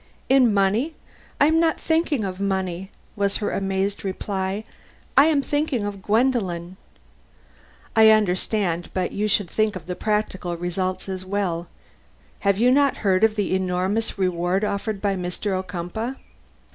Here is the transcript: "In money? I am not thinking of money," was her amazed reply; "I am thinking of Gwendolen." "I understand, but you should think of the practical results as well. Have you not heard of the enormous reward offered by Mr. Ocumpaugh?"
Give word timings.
"In 0.29 0.51
money? 0.51 0.95
I 1.39 1.45
am 1.45 1.59
not 1.59 1.79
thinking 1.79 2.25
of 2.25 2.39
money," 2.39 2.89
was 3.15 3.37
her 3.37 3.51
amazed 3.51 4.03
reply; 4.03 4.63
"I 5.15 5.27
am 5.27 5.43
thinking 5.43 5.85
of 5.85 6.01
Gwendolen." 6.01 6.77
"I 7.95 8.09
understand, 8.09 8.89
but 8.95 9.11
you 9.11 9.27
should 9.27 9.47
think 9.47 9.75
of 9.75 9.85
the 9.85 9.95
practical 9.95 10.57
results 10.57 11.07
as 11.07 11.23
well. 11.23 11.67
Have 12.39 12.57
you 12.57 12.71
not 12.71 12.97
heard 13.05 13.23
of 13.23 13.35
the 13.35 13.53
enormous 13.53 14.17
reward 14.17 14.63
offered 14.63 15.03
by 15.03 15.15
Mr. 15.15 15.51
Ocumpaugh?" 15.51 16.15